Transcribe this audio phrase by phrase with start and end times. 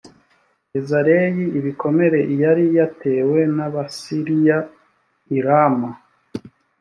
[0.73, 4.57] yezereli ibikomere yari yatewe n’abasiriya
[5.35, 5.89] i rama